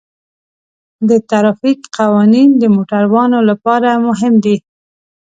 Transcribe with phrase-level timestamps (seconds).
[1.09, 4.55] د ترافیک قوانین د موټروانو لپاره مهم دي.